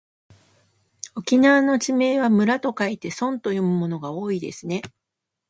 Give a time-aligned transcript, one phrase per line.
[1.15, 4.81] 沖縄の地名は村と書いてそんと読むものが多いですね。